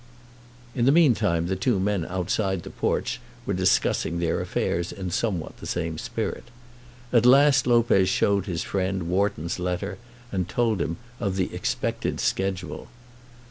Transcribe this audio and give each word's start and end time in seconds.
In 0.73 0.85
the 0.85 0.91
mean 0.91 1.13
time 1.13 1.45
the 1.45 1.55
two 1.55 1.79
men 1.79 2.07
outside 2.07 2.63
the 2.63 2.71
porch 2.71 3.21
were 3.45 3.53
discussing 3.53 4.17
their 4.17 4.41
affairs 4.41 4.91
in 4.91 5.11
somewhat 5.11 5.57
the 5.57 5.67
same 5.67 5.99
spirit. 5.99 6.45
At 7.13 7.23
last 7.27 7.67
Lopez 7.67 8.09
showed 8.09 8.47
his 8.47 8.63
friend 8.63 9.03
Wharton's 9.03 9.59
letter, 9.59 9.99
and 10.31 10.49
told 10.49 10.81
him 10.81 10.97
of 11.19 11.35
the 11.35 11.53
expected 11.53 12.19
schedule. 12.19 12.87